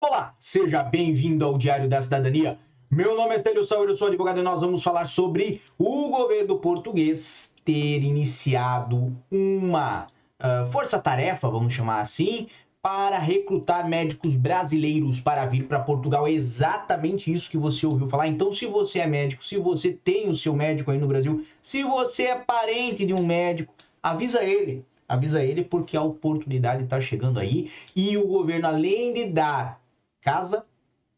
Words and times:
Olá, 0.00 0.32
seja 0.38 0.80
bem-vindo 0.84 1.44
ao 1.44 1.58
Diário 1.58 1.88
da 1.88 2.00
Cidadania. 2.00 2.56
Meu 2.88 3.16
nome 3.16 3.32
é 3.32 3.36
Estélio 3.36 3.64
Sauer, 3.64 3.88
eu 3.88 3.96
sou 3.96 4.06
advogado 4.06 4.38
e 4.38 4.42
nós 4.44 4.60
vamos 4.60 4.80
falar 4.80 5.06
sobre 5.06 5.60
o 5.76 6.08
governo 6.08 6.56
português 6.60 7.52
ter 7.64 8.04
iniciado 8.04 9.12
uma 9.28 10.06
uh, 10.40 10.70
força-tarefa, 10.70 11.50
vamos 11.50 11.72
chamar 11.72 12.00
assim, 12.00 12.46
para 12.80 13.18
recrutar 13.18 13.88
médicos 13.88 14.36
brasileiros 14.36 15.20
para 15.20 15.44
vir 15.46 15.64
para 15.64 15.80
Portugal. 15.80 16.28
É 16.28 16.30
exatamente 16.30 17.32
isso 17.32 17.50
que 17.50 17.58
você 17.58 17.84
ouviu 17.84 18.06
falar. 18.06 18.28
Então, 18.28 18.52
se 18.52 18.66
você 18.66 19.00
é 19.00 19.06
médico, 19.06 19.44
se 19.44 19.56
você 19.56 19.92
tem 19.92 20.28
o 20.28 20.36
seu 20.36 20.54
médico 20.54 20.92
aí 20.92 20.98
no 20.98 21.08
Brasil, 21.08 21.44
se 21.60 21.82
você 21.82 22.22
é 22.22 22.36
parente 22.36 23.04
de 23.04 23.12
um 23.12 23.26
médico, 23.26 23.74
avisa 24.00 24.44
ele. 24.44 24.84
Avisa 25.08 25.42
ele 25.42 25.64
porque 25.64 25.96
a 25.96 26.02
oportunidade 26.02 26.84
está 26.84 27.00
chegando 27.00 27.40
aí 27.40 27.68
e 27.96 28.16
o 28.16 28.28
governo, 28.28 28.68
além 28.68 29.12
de 29.12 29.24
dar 29.24 29.80
casa, 30.28 30.66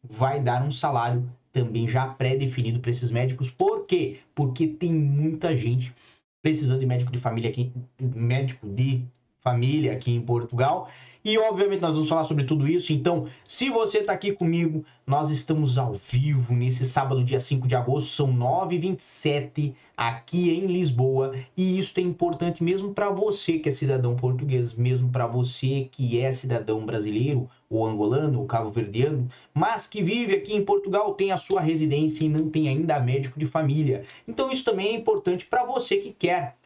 vai 0.01 0.39
dar 0.39 0.63
um 0.63 0.71
salário 0.71 1.29
também 1.51 1.85
já 1.85 2.07
pré-definido 2.07 2.79
para 2.79 2.91
esses 2.91 3.11
médicos. 3.11 3.51
Por 3.51 3.85
quê? 3.85 4.19
Porque 4.33 4.65
tem 4.65 4.93
muita 4.93 5.55
gente 5.55 5.93
precisando 6.41 6.79
de 6.79 6.85
médico 6.85 7.11
de 7.11 7.19
família 7.19 7.49
aqui, 7.49 7.73
médico 7.99 8.65
de 8.65 9.05
família 9.41 9.91
aqui 9.91 10.13
em 10.13 10.21
Portugal 10.21 10.89
e 11.23 11.37
obviamente 11.37 11.81
nós 11.81 11.93
vamos 11.93 12.09
falar 12.09 12.25
sobre 12.25 12.45
tudo 12.45 12.67
isso. 12.67 12.91
Então, 12.91 13.27
se 13.43 13.69
você 13.69 13.99
está 13.99 14.11
aqui 14.11 14.31
comigo, 14.31 14.83
nós 15.05 15.29
estamos 15.29 15.77
ao 15.77 15.93
vivo 15.93 16.55
nesse 16.55 16.83
sábado, 16.83 17.23
dia 17.23 17.39
5 17.39 17.67
de 17.67 17.75
agosto, 17.75 18.09
são 18.09 18.33
9h27 18.33 19.75
aqui 19.95 20.49
em 20.49 20.65
Lisboa. 20.65 21.35
E 21.55 21.77
isso 21.77 21.99
é 21.99 22.03
importante 22.03 22.63
mesmo 22.63 22.91
para 22.93 23.09
você 23.11 23.59
que 23.59 23.69
é 23.69 23.71
cidadão 23.71 24.15
português, 24.15 24.73
mesmo 24.73 25.09
para 25.09 25.27
você 25.27 25.87
que 25.91 26.19
é 26.19 26.31
cidadão 26.31 26.83
brasileiro, 26.85 27.47
ou 27.69 27.85
angolano, 27.85 28.39
ou 28.39 28.47
cabo-verdiano, 28.47 29.29
mas 29.53 29.85
que 29.85 30.01
vive 30.01 30.33
aqui 30.33 30.55
em 30.55 30.65
Portugal, 30.65 31.13
tem 31.13 31.31
a 31.31 31.37
sua 31.37 31.61
residência 31.61 32.25
e 32.25 32.29
não 32.29 32.49
tem 32.49 32.67
ainda 32.67 32.99
médico 32.99 33.39
de 33.39 33.45
família. 33.45 34.03
Então, 34.27 34.51
isso 34.51 34.65
também 34.65 34.87
é 34.87 34.93
importante 34.95 35.45
para 35.45 35.63
você 35.63 35.97
que 35.97 36.11
quer 36.11 36.57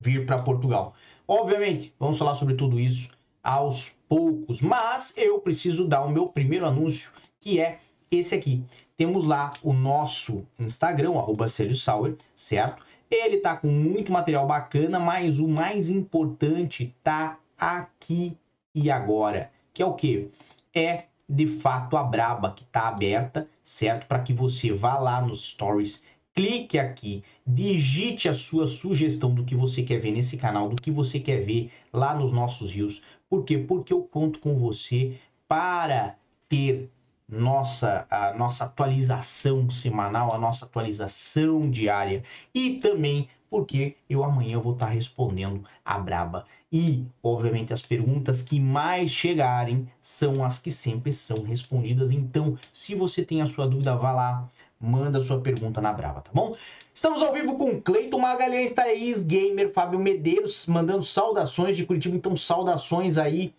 vir 0.00 0.26
para 0.26 0.42
Portugal. 0.42 0.94
Obviamente, 1.26 1.94
vamos 1.98 2.18
falar 2.18 2.34
sobre 2.34 2.54
tudo 2.54 2.80
isso 2.80 3.17
aos 3.42 3.96
poucos. 4.08 4.60
Mas 4.60 5.14
eu 5.16 5.38
preciso 5.40 5.86
dar 5.86 6.04
o 6.04 6.10
meu 6.10 6.26
primeiro 6.28 6.66
anúncio, 6.66 7.10
que 7.40 7.60
é 7.60 7.78
esse 8.10 8.34
aqui. 8.34 8.62
Temos 8.96 9.24
lá 9.24 9.52
o 9.62 9.72
nosso 9.72 10.44
Instagram, 10.58 11.16
arroba 11.16 11.46
Sauer, 11.48 12.16
certo? 12.34 12.82
Ele 13.10 13.38
tá 13.38 13.56
com 13.56 13.68
muito 13.68 14.12
material 14.12 14.46
bacana, 14.46 14.98
mas 14.98 15.38
o 15.38 15.48
mais 15.48 15.88
importante 15.88 16.94
tá 17.02 17.38
aqui 17.56 18.36
e 18.74 18.90
agora, 18.90 19.50
que 19.72 19.82
é 19.82 19.86
o 19.86 19.94
que? 19.94 20.30
É 20.74 21.04
de 21.28 21.46
fato 21.46 21.96
a 21.96 22.02
Braba 22.02 22.52
que 22.52 22.64
tá 22.64 22.88
aberta, 22.88 23.48
certo? 23.62 24.06
Para 24.06 24.20
que 24.20 24.32
você 24.32 24.72
vá 24.72 24.98
lá 24.98 25.20
nos 25.20 25.50
stories, 25.50 26.04
clique 26.34 26.78
aqui, 26.78 27.24
digite 27.46 28.28
a 28.28 28.34
sua 28.34 28.66
sugestão 28.66 29.34
do 29.34 29.44
que 29.44 29.54
você 29.54 29.82
quer 29.82 29.98
ver 29.98 30.12
nesse 30.12 30.36
canal, 30.36 30.68
do 30.68 30.80
que 30.80 30.90
você 30.90 31.18
quer 31.18 31.44
ver 31.44 31.70
lá 31.92 32.14
nos 32.14 32.32
nossos 32.32 32.70
rios, 32.70 33.02
por 33.28 33.44
quê? 33.44 33.58
Porque 33.58 33.92
eu 33.92 34.02
conto 34.02 34.38
com 34.38 34.56
você 34.56 35.18
para 35.46 36.16
ter 36.48 36.90
nossa, 37.28 38.06
a 38.10 38.32
nossa 38.32 38.64
atualização 38.64 39.68
semanal, 39.68 40.34
a 40.34 40.38
nossa 40.38 40.64
atualização 40.64 41.70
diária 41.70 42.22
e 42.54 42.74
também 42.76 43.28
porque 43.50 43.96
eu 44.08 44.22
amanhã 44.24 44.58
vou 44.58 44.74
estar 44.74 44.88
respondendo 44.88 45.64
a 45.84 45.98
braba. 45.98 46.44
E, 46.70 47.06
obviamente, 47.22 47.72
as 47.72 47.80
perguntas 47.80 48.42
que 48.42 48.60
mais 48.60 49.10
chegarem 49.10 49.88
são 50.00 50.44
as 50.44 50.58
que 50.58 50.70
sempre 50.70 51.12
são 51.12 51.42
respondidas. 51.42 52.10
Então, 52.10 52.58
se 52.72 52.94
você 52.94 53.24
tem 53.24 53.40
a 53.40 53.46
sua 53.46 53.66
dúvida, 53.66 53.96
vá 53.96 54.12
lá, 54.12 54.48
manda 54.80 55.20
sua 55.20 55.40
pergunta 55.40 55.80
na 55.80 55.92
braba, 55.92 56.20
tá 56.20 56.30
bom? 56.32 56.56
Estamos 56.94 57.22
ao 57.22 57.32
vivo 57.32 57.56
com 57.56 57.80
Cleiton 57.80 58.18
Magalhães, 58.18 58.72
Thaís 58.72 59.22
Gamer, 59.22 59.72
Fábio 59.72 59.98
Medeiros, 59.98 60.66
mandando 60.66 61.02
saudações 61.02 61.76
de 61.76 61.84
Curitiba. 61.86 62.16
Então, 62.16 62.36
saudações 62.36 63.18
aí, 63.18 63.54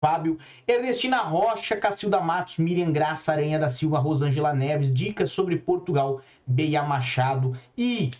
Fábio. 0.00 0.38
Ernestina 0.66 1.18
Rocha, 1.18 1.76
Cacilda 1.76 2.20
Matos, 2.20 2.58
Miriam 2.58 2.90
Graça, 2.92 3.32
Aranha 3.32 3.58
da 3.58 3.68
Silva, 3.68 3.98
Rosângela 3.98 4.52
Neves, 4.52 4.92
dicas 4.92 5.30
sobre 5.30 5.56
Portugal, 5.56 6.20
Beia 6.46 6.82
Machado 6.82 7.56
e 7.76 8.10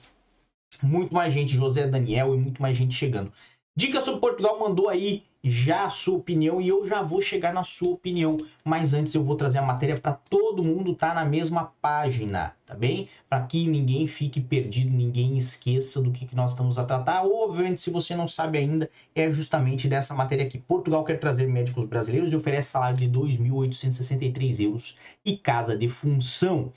muito 0.83 1.13
mais 1.13 1.35
gente, 1.35 1.55
José 1.55 1.87
Daniel 1.87 2.35
e 2.35 2.39
muito 2.39 2.63
mais 2.63 2.77
gente 2.77 2.95
chegando. 2.95 3.33
Dicas 3.77 4.05
sobre 4.05 4.21
Portugal 4.21 4.59
mandou 4.59 4.89
aí 4.89 5.25
já 5.43 5.87
a 5.87 5.91
sua 5.91 6.19
opinião 6.19 6.61
e 6.61 6.69
eu 6.69 6.87
já 6.87 7.03
vou 7.03 7.21
chegar 7.21 7.53
na 7.53 7.65
sua 7.65 7.95
opinião, 7.95 8.37
mas 8.65 8.95
antes 8.95 9.13
eu 9.15 9.25
vou 9.25 9.35
trazer 9.35 9.59
a 9.59 9.63
matéria 9.63 9.99
para 9.99 10.13
todo 10.13 10.63
mundo 10.63 10.93
estar 10.93 11.09
tá 11.09 11.15
na 11.15 11.25
mesma 11.25 11.73
página, 11.81 12.55
tá 12.65 12.75
bem? 12.75 13.09
Para 13.29 13.43
que 13.43 13.67
ninguém 13.67 14.07
fique 14.07 14.41
perdido, 14.41 14.95
ninguém 14.95 15.37
esqueça 15.37 16.01
do 16.01 16.13
que, 16.13 16.27
que 16.27 16.37
nós 16.37 16.53
estamos 16.53 16.79
a 16.79 16.85
tratar. 16.85 17.25
Obviamente, 17.25 17.81
se 17.81 17.91
você 17.91 18.15
não 18.15 18.29
sabe 18.29 18.59
ainda, 18.59 18.89
é 19.15 19.31
justamente 19.33 19.89
dessa 19.89 20.15
matéria 20.15 20.47
aqui. 20.47 20.59
Portugal 20.59 21.05
quer 21.05 21.19
trazer 21.19 21.49
médicos 21.49 21.87
brasileiros 21.87 22.33
e 22.33 22.37
oferece 22.37 22.71
salário 22.71 22.97
de 22.97 23.09
2.863 23.09 24.61
euros 24.61 24.97
e 25.25 25.37
casa 25.37 25.77
de 25.77 25.89
função. 25.89 26.73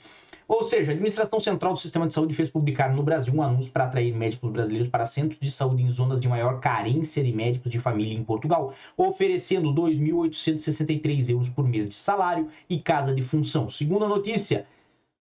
Ou 0.48 0.62
seja, 0.62 0.92
a 0.92 0.94
Administração 0.94 1.40
Central 1.40 1.72
do 1.72 1.80
Sistema 1.80 2.06
de 2.06 2.14
Saúde 2.14 2.32
fez 2.32 2.48
publicar 2.48 2.94
no 2.94 3.02
Brasil 3.02 3.34
um 3.34 3.42
anúncio 3.42 3.72
para 3.72 3.84
atrair 3.84 4.14
médicos 4.14 4.48
brasileiros 4.52 4.88
para 4.88 5.04
centros 5.04 5.40
de 5.40 5.50
saúde 5.50 5.82
em 5.82 5.90
zonas 5.90 6.20
de 6.20 6.28
maior 6.28 6.60
carência 6.60 7.22
de 7.24 7.32
médicos 7.32 7.72
de 7.72 7.80
família 7.80 8.14
em 8.14 8.22
Portugal, 8.22 8.72
oferecendo 8.96 9.74
2.863 9.74 11.30
euros 11.30 11.48
por 11.48 11.66
mês 11.66 11.88
de 11.88 11.96
salário 11.96 12.48
e 12.70 12.78
casa 12.78 13.12
de 13.12 13.22
função. 13.22 13.68
Segundo 13.68 14.04
a 14.04 14.08
notícia, 14.08 14.68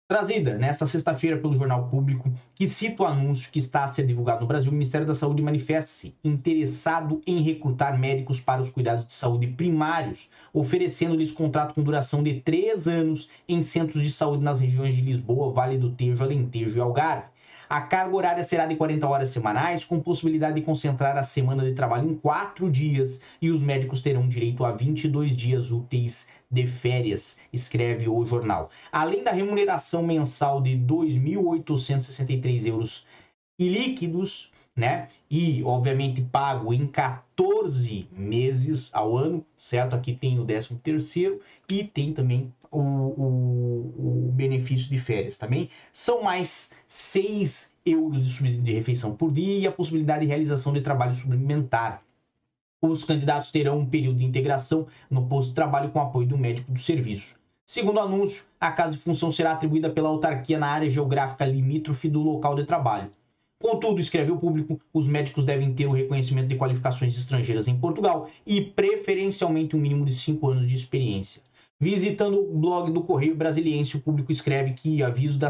Trazida 0.10 0.58
nesta 0.58 0.88
sexta-feira 0.88 1.36
pelo 1.38 1.58
Jornal 1.58 1.90
Público, 1.90 2.32
que 2.56 2.66
cita 2.66 3.04
o 3.04 3.06
anúncio 3.06 3.52
que 3.52 3.60
está 3.60 3.84
a 3.84 3.90
ser 3.90 4.08
divulgado 4.08 4.40
no 4.40 4.48
Brasil, 4.48 4.72
o 4.72 4.74
Ministério 4.74 5.06
da 5.06 5.14
Saúde 5.14 5.42
manifesta-se 5.42 6.16
interessado 6.24 7.22
em 7.28 7.42
recrutar 7.42 8.00
médicos 8.00 8.40
para 8.40 8.62
os 8.62 8.70
cuidados 8.70 9.06
de 9.06 9.12
saúde 9.12 9.48
primários, 9.48 10.30
oferecendo-lhes 10.54 11.30
contrato 11.30 11.76
com 11.76 11.84
duração 11.84 12.24
de 12.24 12.40
três 12.40 12.88
anos 12.88 13.28
em 13.50 13.62
centros 13.62 14.02
de 14.02 14.10
saúde 14.10 14.46
nas 14.46 14.62
regiões 14.62 14.96
de 14.96 15.02
Lisboa, 15.02 15.52
Vale 15.52 15.78
do 15.78 15.92
Tejo, 15.92 16.24
Alentejo 16.24 16.78
e 16.78 16.80
Algarve. 16.80 17.28
A 17.70 17.82
carga 17.82 18.16
horária 18.16 18.44
será 18.46 18.66
de 18.66 18.78
40 18.78 19.06
horas 19.06 19.30
semanais, 19.30 19.84
com 19.84 20.00
possibilidade 20.00 20.56
de 20.56 20.62
concentrar 20.62 21.18
a 21.18 21.24
semana 21.24 21.66
de 21.66 21.74
trabalho 21.74 22.10
em 22.10 22.16
quatro 22.16 22.72
dias, 22.72 23.20
e 23.42 23.52
os 23.52 23.62
médicos 23.62 24.02
terão 24.02 24.26
direito 24.26 24.64
a 24.64 24.72
22 24.72 25.36
dias 25.36 25.70
úteis 25.70 26.30
de 26.50 26.66
férias, 26.66 27.40
escreve 27.52 28.08
o 28.08 28.26
jornal. 28.26 28.70
Além 28.90 29.22
da 29.22 29.32
remuneração 29.32 30.02
mensal 30.02 30.62
de 30.62 30.78
2.863 30.78 32.68
euros 32.68 33.06
e 33.60 33.68
líquidos, 33.68 34.52
né? 34.74 35.08
E, 35.30 35.62
obviamente, 35.66 36.22
pago 36.22 36.74
em 36.74 36.86
14 36.88 38.08
meses 38.16 38.90
ao 38.94 39.18
ano, 39.18 39.44
certo? 39.58 39.96
Aqui 39.96 40.14
tem 40.14 40.40
o 40.40 40.46
13 40.46 40.76
terceiro 40.76 41.42
e 41.68 41.84
tem 41.84 42.14
também 42.14 42.54
o, 42.72 42.80
o, 42.80 44.28
o, 44.28 44.32
benefício 44.32 44.90
de 44.90 45.00
férias 45.00 45.38
também. 45.38 45.70
São 45.92 46.24
mais 46.24 46.72
6 46.88 47.74
euros 47.86 48.24
de 48.24 48.30
subsídio 48.30 48.64
de 48.64 48.74
refeição 48.74 49.16
por 49.16 49.32
dia 49.32 49.60
e 49.60 49.68
a 49.68 49.72
possibilidade 49.72 50.22
de 50.22 50.28
realização 50.28 50.74
de 50.74 50.82
trabalho 50.82 51.16
suplementar. 51.16 52.04
Os 52.82 53.04
candidatos 53.04 53.50
terão 53.50 53.80
um 53.80 53.86
período 53.86 54.20
de 54.20 54.26
integração 54.26 54.88
no 55.10 55.28
posto 55.28 55.50
de 55.50 55.56
trabalho 55.56 55.90
com 55.90 56.00
apoio 56.00 56.28
do 56.28 56.38
médico 56.38 56.72
do 56.72 56.80
serviço. 56.80 57.36
Segundo 57.66 57.98
o 57.98 58.02
anúncio, 58.02 58.46
a 58.60 58.72
casa 58.72 58.92
de 58.92 59.02
função 59.02 59.30
será 59.32 59.52
atribuída 59.52 59.90
pela 59.90 60.10
autarquia 60.10 60.58
na 60.58 60.68
área 60.68 60.90
geográfica 60.90 61.46
limítrofe 61.46 62.08
do 62.08 62.22
local 62.22 62.56
de 62.56 62.64
trabalho. 62.64 63.10
Contudo, 63.60 64.00
escreve 64.00 64.32
o 64.32 64.38
público, 64.38 64.80
os 64.94 65.08
médicos 65.08 65.44
devem 65.44 65.74
ter 65.74 65.88
o 65.88 65.92
reconhecimento 65.92 66.48
de 66.48 66.56
qualificações 66.56 67.18
estrangeiras 67.18 67.68
em 67.68 67.78
Portugal 67.78 68.30
e, 68.46 68.62
preferencialmente, 68.62 69.76
um 69.76 69.80
mínimo 69.80 70.06
de 70.06 70.14
5 70.14 70.48
anos 70.48 70.68
de 70.68 70.76
experiência. 70.76 71.42
Visitando 71.80 72.40
o 72.40 72.58
blog 72.58 72.92
do 72.92 73.04
Correio 73.04 73.36
Brasiliense, 73.36 73.98
o 73.98 74.02
público 74.02 74.32
escreve 74.32 74.74
que 74.74 75.04
o 75.04 75.06
aviso 75.06 75.38
da 75.38 75.50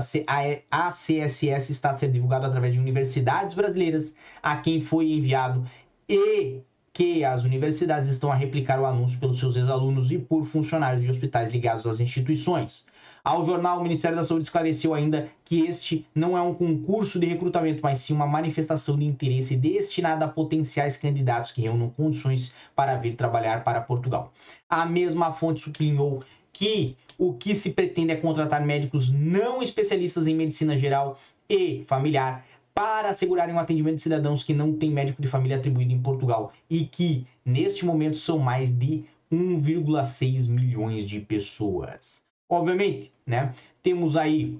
ACSS 0.69 1.71
está 1.71 1.93
ser 1.93 2.11
divulgado 2.11 2.45
através 2.45 2.73
de 2.73 2.79
universidades 2.79 3.55
brasileiras 3.55 4.13
a 4.43 4.57
quem 4.57 4.81
foi 4.81 5.09
enviado 5.13 5.65
e 6.07 6.59
que 6.91 7.23
as 7.23 7.45
universidades 7.45 8.09
estão 8.09 8.29
a 8.29 8.35
replicar 8.35 8.77
o 8.77 8.85
anúncio 8.85 9.17
pelos 9.19 9.39
seus 9.39 9.55
ex-alunos 9.55 10.11
e 10.11 10.17
por 10.17 10.43
funcionários 10.43 11.01
de 11.01 11.09
hospitais 11.09 11.49
ligados 11.51 11.87
às 11.87 12.01
instituições. 12.01 12.85
Ao 13.27 13.45
jornal, 13.45 13.81
o 13.81 13.83
Ministério 13.83 14.15
da 14.15 14.23
Saúde 14.23 14.45
esclareceu 14.45 14.93
ainda 14.93 15.27
que 15.43 15.65
este 15.65 16.05
não 16.15 16.37
é 16.37 16.41
um 16.41 16.53
concurso 16.53 17.19
de 17.19 17.25
recrutamento, 17.25 17.81
mas 17.83 17.99
sim 17.99 18.13
uma 18.13 18.25
manifestação 18.25 18.97
de 18.97 19.03
interesse 19.03 19.53
destinada 19.53 20.23
a 20.23 20.29
potenciais 20.29 20.95
candidatos 20.95 21.51
que 21.51 21.59
reúnam 21.59 21.89
condições 21.89 22.55
para 22.73 22.95
vir 22.95 23.17
trabalhar 23.17 23.65
para 23.65 23.81
Portugal. 23.81 24.31
A 24.69 24.85
mesma 24.85 25.33
fonte 25.33 25.59
sublinhou 25.59 26.23
que 26.53 26.95
o 27.17 27.33
que 27.33 27.53
se 27.53 27.71
pretende 27.71 28.13
é 28.13 28.15
contratar 28.15 28.65
médicos 28.65 29.11
não 29.11 29.61
especialistas 29.61 30.25
em 30.25 30.33
medicina 30.33 30.77
geral 30.77 31.19
e 31.49 31.83
familiar 31.85 32.45
para 32.73 33.09
assegurarem 33.09 33.53
o 33.53 33.59
atendimento 33.59 33.95
de 33.95 34.03
cidadãos 34.03 34.41
que 34.41 34.53
não 34.53 34.71
têm 34.71 34.89
médico 34.89 35.21
de 35.21 35.27
família 35.27 35.57
atribuído 35.57 35.91
em 35.91 36.01
Portugal 36.01 36.53
e 36.69 36.85
que, 36.85 37.27
neste 37.43 37.85
momento, 37.85 38.15
são 38.15 38.39
mais 38.39 38.71
de 38.71 39.03
1,6 39.29 40.47
milhões 40.47 41.03
de 41.03 41.19
pessoas. 41.19 42.25
Obviamente, 42.49 43.11
né? 43.25 43.53
Temos 43.83 44.15
aí 44.15 44.59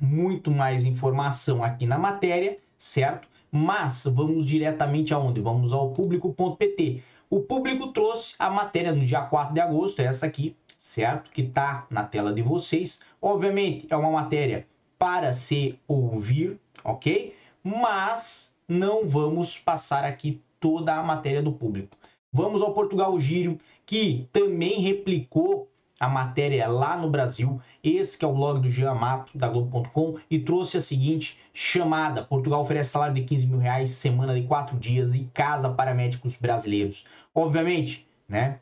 muito 0.00 0.50
mais 0.50 0.84
informação 0.84 1.62
aqui 1.62 1.86
na 1.86 1.98
matéria, 1.98 2.56
certo? 2.78 3.28
Mas 3.50 4.04
vamos 4.04 4.46
diretamente 4.46 5.12
aonde? 5.12 5.40
Vamos 5.40 5.72
ao 5.72 5.90
público.pt. 5.90 7.02
O 7.28 7.40
público 7.40 7.88
trouxe 7.88 8.34
a 8.38 8.50
matéria 8.50 8.92
no 8.92 9.04
dia 9.04 9.22
4 9.22 9.54
de 9.54 9.60
agosto, 9.60 10.00
é 10.00 10.04
essa 10.04 10.26
aqui, 10.26 10.56
certo? 10.78 11.30
Que 11.30 11.42
tá 11.42 11.86
na 11.90 12.04
tela 12.04 12.32
de 12.32 12.42
vocês. 12.42 13.00
Obviamente, 13.20 13.86
é 13.90 13.96
uma 13.96 14.10
matéria 14.10 14.66
para 14.98 15.32
se 15.32 15.78
ouvir, 15.88 16.58
ok? 16.84 17.34
Mas 17.62 18.56
não 18.68 19.08
vamos 19.08 19.58
passar 19.58 20.04
aqui 20.04 20.40
toda 20.60 20.94
a 20.94 21.02
matéria 21.02 21.42
do 21.42 21.52
público. 21.52 21.96
Vamos 22.32 22.62
ao 22.62 22.72
Portugal 22.72 23.18
Gírio, 23.20 23.58
que 23.84 24.28
também 24.32 24.80
replicou 24.80 25.68
a 26.02 26.08
matéria 26.08 26.66
lá 26.66 26.96
no 26.96 27.08
Brasil. 27.08 27.60
Esse 27.80 28.18
que 28.18 28.24
é 28.24 28.28
o 28.28 28.34
blog 28.34 28.58
do 28.58 28.68
Jean 28.68 28.92
Mato, 28.92 29.38
da 29.38 29.46
Globo.com, 29.46 30.18
e 30.28 30.40
trouxe 30.40 30.76
a 30.76 30.80
seguinte 30.80 31.38
chamada: 31.54 32.24
Portugal 32.24 32.60
oferece 32.60 32.90
salário 32.90 33.14
de 33.14 33.22
15 33.22 33.46
mil 33.46 33.58
reais, 33.58 33.90
semana 33.90 34.34
de 34.34 34.44
quatro 34.48 34.76
dias 34.76 35.14
e 35.14 35.30
casa 35.32 35.70
para 35.70 35.94
médicos 35.94 36.36
brasileiros. 36.36 37.04
Obviamente, 37.32 38.04
né? 38.28 38.58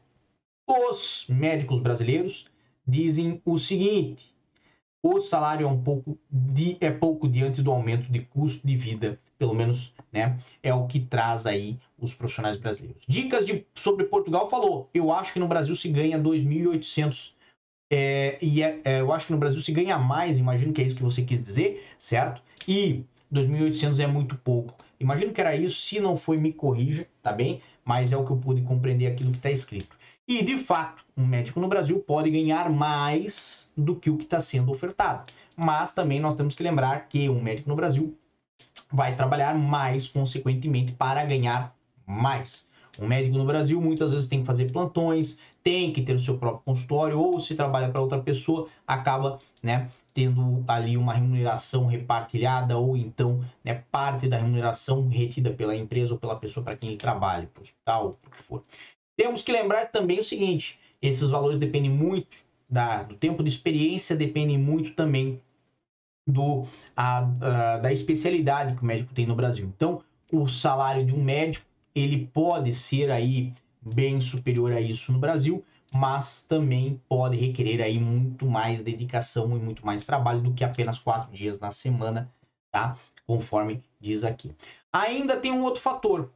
Os 0.68 1.24
médicos 1.30 1.80
brasileiros 1.80 2.46
dizem 2.86 3.40
o 3.42 3.58
seguinte: 3.58 4.34
o 5.02 5.20
salário 5.20 5.66
é 5.66 5.70
um 5.70 5.82
pouco 5.82 6.18
de, 6.30 6.76
é 6.80 6.90
pouco 6.90 7.28
diante 7.28 7.62
do 7.62 7.70
aumento 7.70 8.10
de 8.10 8.20
custo 8.20 8.66
de 8.66 8.76
vida, 8.76 9.18
pelo 9.38 9.54
menos, 9.54 9.94
né? 10.12 10.38
É 10.62 10.74
o 10.74 10.86
que 10.86 11.00
traz 11.00 11.46
aí 11.46 11.78
os 11.98 12.14
profissionais 12.14 12.56
brasileiros. 12.56 13.02
Dicas 13.08 13.46
de, 13.46 13.66
sobre 13.74 14.04
Portugal 14.04 14.48
falou. 14.48 14.90
Eu 14.92 15.12
acho 15.12 15.32
que 15.32 15.38
no 15.38 15.48
Brasil 15.48 15.74
se 15.74 15.88
ganha 15.88 16.18
2.800 16.18 17.32
é, 17.92 18.38
e 18.40 18.62
é, 18.62 18.80
é, 18.84 19.00
eu 19.00 19.12
acho 19.12 19.26
que 19.26 19.32
no 19.32 19.38
Brasil 19.38 19.60
se 19.60 19.72
ganha 19.72 19.98
mais, 19.98 20.38
imagino 20.38 20.72
que 20.72 20.80
é 20.80 20.84
isso 20.84 20.94
que 20.94 21.02
você 21.02 21.22
quis 21.22 21.42
dizer, 21.42 21.84
certo? 21.98 22.40
E 22.68 23.04
2.800 23.32 23.98
é 23.98 24.06
muito 24.06 24.36
pouco. 24.36 24.74
Imagino 25.00 25.32
que 25.32 25.40
era 25.40 25.56
isso, 25.56 25.80
se 25.80 25.98
não 25.98 26.16
foi, 26.16 26.36
me 26.36 26.52
corrija, 26.52 27.06
tá 27.22 27.32
bem? 27.32 27.60
Mas 27.84 28.12
é 28.12 28.16
o 28.16 28.24
que 28.24 28.30
eu 28.30 28.36
pude 28.36 28.62
compreender 28.62 29.08
aqui 29.08 29.24
no 29.24 29.32
que 29.32 29.38
está 29.38 29.50
escrito. 29.50 29.98
E, 30.30 30.44
de 30.44 30.56
fato, 30.56 31.04
um 31.16 31.26
médico 31.26 31.58
no 31.58 31.66
Brasil 31.66 31.98
pode 31.98 32.30
ganhar 32.30 32.70
mais 32.70 33.68
do 33.76 33.96
que 33.96 34.08
o 34.08 34.16
que 34.16 34.22
está 34.22 34.40
sendo 34.40 34.70
ofertado. 34.70 35.24
Mas 35.56 35.92
também 35.92 36.20
nós 36.20 36.36
temos 36.36 36.54
que 36.54 36.62
lembrar 36.62 37.08
que 37.08 37.28
um 37.28 37.42
médico 37.42 37.68
no 37.68 37.74
Brasil 37.74 38.16
vai 38.92 39.16
trabalhar 39.16 39.58
mais, 39.58 40.06
consequentemente, 40.06 40.92
para 40.92 41.24
ganhar 41.24 41.74
mais. 42.06 42.68
Um 42.96 43.08
médico 43.08 43.36
no 43.36 43.44
Brasil 43.44 43.80
muitas 43.80 44.12
vezes 44.12 44.28
tem 44.28 44.38
que 44.38 44.46
fazer 44.46 44.70
plantões, 44.70 45.36
tem 45.64 45.92
que 45.92 46.00
ter 46.00 46.14
o 46.14 46.20
seu 46.20 46.38
próprio 46.38 46.62
consultório, 46.64 47.18
ou 47.18 47.40
se 47.40 47.56
trabalha 47.56 47.88
para 47.88 48.00
outra 48.00 48.20
pessoa, 48.20 48.68
acaba 48.86 49.36
né, 49.60 49.88
tendo 50.14 50.62
ali 50.68 50.96
uma 50.96 51.12
remuneração 51.12 51.86
repartilhada, 51.86 52.78
ou 52.78 52.96
então 52.96 53.44
né, 53.64 53.82
parte 53.90 54.28
da 54.28 54.36
remuneração 54.36 55.08
retida 55.08 55.50
pela 55.50 55.74
empresa 55.74 56.12
ou 56.12 56.20
pela 56.20 56.36
pessoa 56.36 56.62
para 56.62 56.76
quem 56.76 56.90
ele 56.90 56.98
trabalha, 56.98 57.48
para 57.52 57.58
o 57.58 57.62
hospital, 57.62 58.18
o 58.24 58.30
que 58.30 58.40
for. 58.40 58.62
Temos 59.20 59.42
que 59.42 59.52
lembrar 59.52 59.90
também 59.92 60.18
o 60.18 60.24
seguinte: 60.24 60.78
esses 61.02 61.28
valores 61.28 61.58
dependem 61.58 61.90
muito 61.90 62.38
da, 62.66 63.02
do 63.02 63.14
tempo 63.14 63.42
de 63.42 63.50
experiência, 63.50 64.16
dependem 64.16 64.56
muito 64.56 64.94
também 64.94 65.38
do, 66.26 66.64
a, 66.96 67.18
a, 67.18 67.76
da 67.76 67.92
especialidade 67.92 68.74
que 68.74 68.82
o 68.82 68.86
médico 68.86 69.12
tem 69.12 69.26
no 69.26 69.34
Brasil. 69.34 69.70
Então, 69.76 70.02
o 70.32 70.48
salário 70.48 71.04
de 71.04 71.12
um 71.12 71.22
médico 71.22 71.66
ele 71.94 72.30
pode 72.32 72.72
ser 72.72 73.10
aí 73.10 73.52
bem 73.82 74.22
superior 74.22 74.72
a 74.72 74.80
isso 74.80 75.12
no 75.12 75.18
Brasil, 75.18 75.62
mas 75.92 76.42
também 76.42 76.98
pode 77.06 77.36
requerer 77.36 77.82
aí 77.82 77.98
muito 77.98 78.46
mais 78.46 78.80
dedicação 78.80 79.54
e 79.54 79.60
muito 79.60 79.84
mais 79.84 80.02
trabalho 80.02 80.40
do 80.40 80.54
que 80.54 80.64
apenas 80.64 80.98
quatro 80.98 81.30
dias 81.30 81.60
na 81.60 81.70
semana, 81.70 82.32
tá? 82.72 82.96
Conforme 83.26 83.82
diz 84.00 84.24
aqui. 84.24 84.50
Ainda 84.90 85.36
tem 85.36 85.52
um 85.52 85.62
outro 85.62 85.82
fator, 85.82 86.30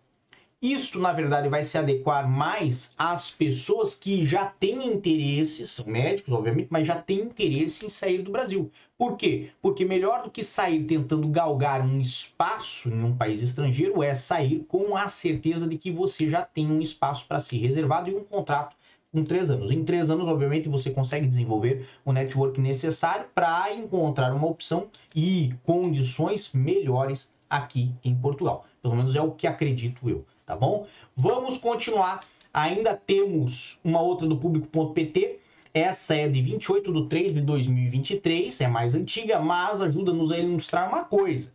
isto, 0.65 0.99
na 0.99 1.13
verdade, 1.13 1.47
vai 1.47 1.63
se 1.63 1.77
adequar 1.77 2.27
mais 2.27 2.95
às 2.97 3.31
pessoas 3.31 3.95
que 3.95 4.25
já 4.25 4.47
têm 4.47 4.87
interesse, 4.87 5.67
são 5.67 5.85
médicos, 5.85 6.33
obviamente, 6.33 6.69
mas 6.71 6.87
já 6.87 6.97
têm 6.97 7.21
interesse 7.21 7.85
em 7.85 7.89
sair 7.91 8.23
do 8.23 8.33
Brasil. 8.33 8.71
Por 8.97 9.15
quê? 9.15 9.51
Porque 9.61 9.85
melhor 9.85 10.23
do 10.23 10.31
que 10.31 10.43
sair 10.43 10.83
tentando 10.85 11.29
galgar 11.29 11.85
um 11.85 12.01
espaço 12.01 12.89
em 12.89 13.05
um 13.05 13.15
país 13.15 13.43
estrangeiro 13.43 14.03
é 14.03 14.15
sair 14.15 14.65
com 14.67 14.97
a 14.97 15.07
certeza 15.07 15.69
de 15.69 15.77
que 15.77 15.91
você 15.91 16.31
já 16.31 16.41
tem 16.41 16.67
um 16.67 16.81
espaço 16.81 17.29
para 17.29 17.39
si 17.41 17.59
reservado 17.59 18.09
e 18.09 18.15
um 18.15 18.25
contrato 18.25 18.75
com 19.13 19.23
três 19.23 19.51
anos. 19.51 19.71
Em 19.71 19.85
três 19.85 20.11
anos, 20.11 20.27
obviamente, 20.27 20.67
você 20.67 20.91
consegue 20.91 21.27
desenvolver 21.27 21.87
o 22.07 22.13
network 22.13 22.59
necessário 22.59 23.27
para 23.35 23.71
encontrar 23.75 24.33
uma 24.33 24.49
opção 24.49 24.89
e 25.15 25.53
condições 25.63 26.51
melhores 26.55 27.35
aqui 27.51 27.93
em 28.03 28.15
Portugal. 28.15 28.65
Pelo 28.81 28.97
menos 28.97 29.15
é 29.15 29.21
o 29.21 29.31
que 29.31 29.47
acredito 29.47 30.09
eu 30.09 30.25
tá 30.47 30.57
bom? 30.57 30.87
Vamos 31.17 31.59
continuar. 31.59 32.25
Ainda 32.53 32.95
temos 32.95 33.79
uma 33.85 34.01
outra 34.01 34.27
do 34.27 34.37
público.pt. 34.37 35.41
Essa 35.73 36.15
é 36.15 36.29
de 36.29 36.41
28 36.41 36.93
de 36.93 37.09
3 37.09 37.35
de 37.35 37.41
2023, 37.41 38.61
é 38.61 38.69
mais 38.69 38.95
antiga, 38.95 39.41
mas 39.41 39.83
ajuda-nos 39.83 40.31
a 40.31 40.39
ilustrar 40.39 40.89
uma 40.89 41.03
coisa. 41.05 41.53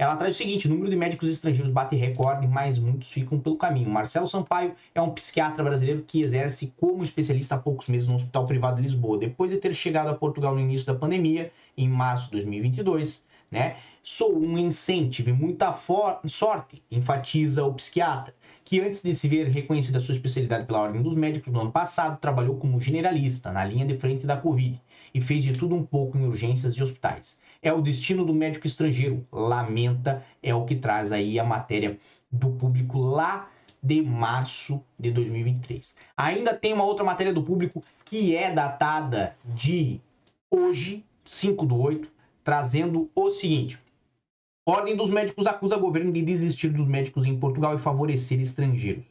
Ela 0.00 0.16
traz 0.16 0.34
o 0.34 0.38
seguinte: 0.38 0.66
número 0.66 0.88
de 0.88 0.96
médicos 0.96 1.28
estrangeiros 1.28 1.70
bate 1.70 1.94
recorde, 1.94 2.48
mas 2.48 2.78
muitos 2.78 3.12
ficam 3.12 3.38
pelo 3.38 3.56
caminho. 3.56 3.90
Marcelo 3.90 4.26
Sampaio 4.26 4.74
é 4.94 5.00
um 5.00 5.10
psiquiatra 5.10 5.62
brasileiro 5.62 6.02
que 6.06 6.22
exerce 6.22 6.72
como 6.80 7.04
especialista 7.04 7.54
há 7.54 7.58
poucos 7.58 7.86
meses 7.86 8.08
no 8.08 8.14
Hospital 8.14 8.46
Privado 8.46 8.76
de 8.76 8.82
Lisboa. 8.82 9.18
Depois 9.18 9.50
de 9.50 9.58
ter 9.58 9.74
chegado 9.74 10.08
a 10.08 10.14
Portugal 10.14 10.54
no 10.54 10.60
início 10.60 10.86
da 10.86 10.94
pandemia, 10.94 11.52
em 11.76 11.86
março 11.86 12.26
de 12.26 12.32
2022, 12.32 13.26
né? 13.50 13.76
Sou 14.02 14.34
um 14.34 14.56
incentivo 14.56 15.28
e 15.28 15.32
muita 15.32 15.76
sorte, 16.26 16.82
enfatiza 16.90 17.64
o 17.64 17.74
psiquiatra, 17.74 18.34
que 18.64 18.80
antes 18.80 19.02
de 19.02 19.14
se 19.14 19.28
ver 19.28 19.48
reconhecida 19.48 20.00
sua 20.00 20.14
especialidade 20.14 20.64
pela 20.64 20.80
Ordem 20.80 21.02
dos 21.02 21.14
Médicos 21.14 21.52
no 21.52 21.60
ano 21.60 21.70
passado, 21.70 22.18
trabalhou 22.18 22.56
como 22.56 22.80
generalista 22.80 23.52
na 23.52 23.62
linha 23.62 23.84
de 23.84 23.98
frente 23.98 24.26
da 24.26 24.38
Covid 24.38 24.80
e 25.12 25.20
fez 25.20 25.44
de 25.44 25.52
tudo 25.52 25.74
um 25.74 25.84
pouco 25.84 26.16
em 26.16 26.26
urgências 26.26 26.74
de 26.74 26.82
hospitais. 26.82 27.38
É 27.60 27.70
o 27.74 27.82
destino 27.82 28.24
do 28.24 28.32
médico 28.32 28.66
estrangeiro, 28.66 29.26
lamenta, 29.30 30.24
é 30.42 30.54
o 30.54 30.64
que 30.64 30.76
traz 30.76 31.12
aí 31.12 31.38
a 31.38 31.44
matéria 31.44 31.98
do 32.32 32.52
público 32.52 32.98
lá 32.98 33.50
de 33.82 34.00
março 34.00 34.82
de 34.98 35.10
2023. 35.10 35.94
Ainda 36.16 36.54
tem 36.54 36.72
uma 36.72 36.84
outra 36.84 37.04
matéria 37.04 37.34
do 37.34 37.42
público 37.42 37.84
que 38.06 38.34
é 38.34 38.50
datada 38.50 39.36
de 39.44 40.00
hoje, 40.50 41.04
5 41.22 41.66
do 41.66 41.78
8, 41.78 42.10
trazendo 42.42 43.10
o 43.14 43.30
seguinte: 43.30 43.78
Ordem 44.70 44.94
dos 44.94 45.10
Médicos 45.10 45.48
acusa 45.48 45.76
o 45.76 45.80
governo 45.80 46.12
de 46.12 46.22
desistir 46.22 46.68
dos 46.68 46.86
médicos 46.86 47.24
em 47.24 47.36
Portugal 47.36 47.74
e 47.74 47.78
favorecer 47.80 48.38
estrangeiros. 48.40 49.02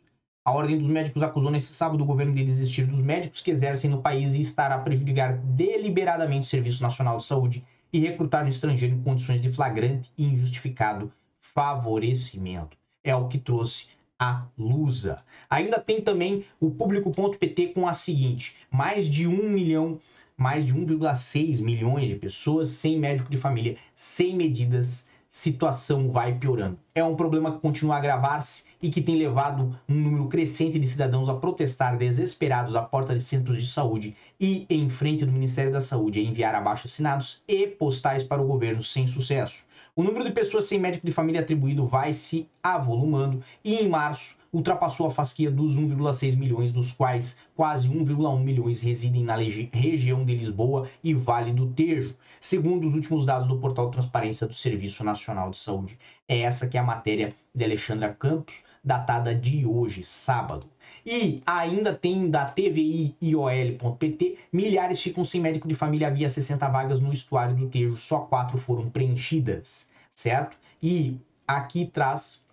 A 0.45 0.53
Ordem 0.53 0.77
dos 0.77 0.87
Médicos 0.87 1.21
acusou 1.21 1.51
nesse 1.51 1.73
sábado 1.73 2.01
o 2.01 2.07
governo 2.07 2.33
de 2.33 2.45
desistir 2.45 2.85
dos 2.85 3.01
médicos 3.01 3.41
que 3.41 3.51
exercem 3.51 3.89
no 3.89 4.01
país 4.01 4.33
e 4.33 4.39
estar 4.39 4.71
a 4.71 4.77
prejudicar 4.77 5.37
deliberadamente 5.37 6.45
o 6.45 6.49
Serviço 6.49 6.81
Nacional 6.81 7.17
de 7.17 7.25
Saúde 7.25 7.61
e 7.91 7.99
recrutar 7.99 8.45
no 8.45 8.49
estrangeiro 8.49 8.95
em 8.95 9.03
condições 9.03 9.41
de 9.41 9.51
flagrante 9.51 10.09
e 10.17 10.23
injustificado 10.23 11.11
favorecimento. 11.41 12.77
É 13.03 13.13
o 13.13 13.27
que 13.27 13.37
trouxe 13.37 13.87
a 14.17 14.45
Lusa. 14.57 15.21
Ainda 15.49 15.77
tem 15.77 15.99
também 15.99 16.45
o 16.57 16.71
público.pt 16.71 17.67
com 17.73 17.85
a 17.85 17.93
seguinte: 17.93 18.55
mais 18.71 19.09
de 19.09 19.27
um 19.27 19.49
milhão 19.49 19.99
mais 20.37 20.65
de 20.65 20.73
1,6 20.73 21.59
milhões 21.59 22.07
de 22.07 22.15
pessoas 22.15 22.69
sem 22.69 22.97
médico 22.97 23.29
de 23.29 23.35
família, 23.35 23.75
sem 23.93 24.37
medidas, 24.37 25.08
situação 25.29 26.09
vai 26.09 26.33
piorando. 26.33 26.79
É 26.95 27.03
um 27.03 27.15
problema 27.15 27.51
que 27.51 27.59
continua 27.59 27.95
a 27.95 27.97
agravar-se 27.99 28.63
e 28.81 28.89
que 28.89 28.99
tem 28.99 29.15
levado 29.15 29.79
um 29.87 29.93
número 29.93 30.27
crescente 30.27 30.79
de 30.79 30.87
cidadãos 30.87 31.29
a 31.29 31.35
protestar 31.35 31.95
desesperados 31.97 32.75
à 32.75 32.81
porta 32.81 33.15
de 33.15 33.23
centros 33.23 33.61
de 33.61 33.69
saúde 33.69 34.15
e 34.39 34.65
em 34.67 34.89
frente 34.89 35.23
do 35.23 35.31
Ministério 35.31 35.71
da 35.71 35.81
Saúde 35.81 36.19
a 36.19 36.23
enviar 36.23 36.55
abaixo 36.55 36.87
assinados 36.87 37.43
e 37.47 37.67
postais 37.67 38.23
para 38.23 38.41
o 38.41 38.47
governo 38.47 38.81
sem 38.81 39.07
sucesso. 39.07 39.63
O 39.95 40.01
número 40.01 40.25
de 40.25 40.31
pessoas 40.31 40.65
sem 40.65 40.79
médico 40.79 41.05
de 41.05 41.13
família 41.13 41.41
atribuído 41.41 41.85
vai 41.85 42.11
se 42.11 42.49
avolumando 42.63 43.43
e 43.63 43.75
em 43.75 43.87
março 43.87 44.38
ultrapassou 44.51 45.07
a 45.07 45.11
fasquia 45.11 45.51
dos 45.51 45.77
1,6 45.77 46.35
milhões, 46.35 46.71
dos 46.71 46.91
quais 46.91 47.37
quase 47.55 47.87
1,1 47.87 48.39
milhões 48.43 48.81
residem 48.81 49.23
na 49.23 49.35
região 49.35 50.25
de 50.25 50.35
Lisboa 50.35 50.89
e 51.03 51.13
Vale 51.13 51.53
do 51.53 51.67
Tejo, 51.67 52.15
segundo 52.41 52.87
os 52.87 52.93
últimos 52.93 53.25
dados 53.25 53.47
do 53.47 53.57
portal 53.57 53.91
Transparência 53.91 54.47
do 54.47 54.53
Serviço 54.53 55.03
Nacional 55.03 55.51
de 55.51 55.57
Saúde. 55.57 55.97
É 56.27 56.39
essa 56.39 56.67
que 56.67 56.77
é 56.77 56.79
a 56.79 56.83
matéria 56.83 57.35
de 57.53 57.63
Alexandra 57.63 58.13
Campos, 58.13 58.55
datada 58.83 59.35
de 59.35 59.65
hoje, 59.65 60.03
sábado. 60.03 60.65
E 61.05 61.41
ainda 61.45 61.93
tem 61.93 62.29
da 62.29 62.45
TVI 62.45 63.15
IOL.pt, 63.21 64.37
milhares 64.51 65.01
ficam 65.01 65.23
sem 65.23 65.41
médico 65.41 65.67
de 65.67 65.75
família, 65.75 66.07
havia 66.07 66.29
60 66.29 66.67
vagas 66.69 66.99
no 66.99 67.11
estuário 67.11 67.55
do 67.55 67.67
Tejo, 67.67 67.97
só 67.97 68.19
quatro 68.19 68.57
foram 68.57 68.89
preenchidas, 68.89 69.89
certo? 70.11 70.57
E 70.81 71.17
aqui 71.47 71.85
traz 71.85 72.43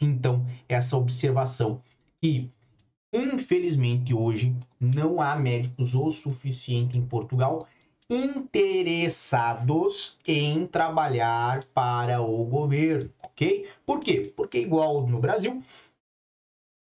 então 0.00 0.46
essa 0.68 0.96
observação 0.96 1.82
que 2.20 2.50
infelizmente 3.12 4.12
hoje 4.14 4.56
não 4.80 5.20
há 5.20 5.36
médicos 5.36 5.94
o 5.94 6.10
suficiente 6.10 6.98
em 6.98 7.06
Portugal 7.06 7.66
interessados 8.10 9.38
em 10.26 10.66
trabalhar 10.66 11.64
para 11.72 12.20
o 12.20 12.44
governo, 12.44 13.10
ok? 13.22 13.68
Por 13.86 14.00
quê? 14.00 14.32
Porque 14.36 14.58
igual 14.58 15.06
no 15.06 15.18
Brasil, 15.18 15.62